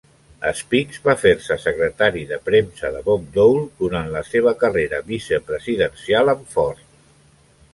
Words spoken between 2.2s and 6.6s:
de premsa de Bob Dole durant la seva carrera vicepresidencial amb